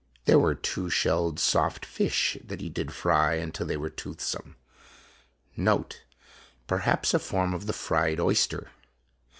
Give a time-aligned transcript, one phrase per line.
[0.25, 3.91] There were two shelled soft fish that he O <> did fry until they were
[3.91, 4.55] toothsome.
[5.55, 6.01] [NOTE:
[6.65, 8.71] Perhaps a form of the fried oyster.